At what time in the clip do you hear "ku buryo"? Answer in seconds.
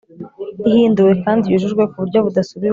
1.89-2.19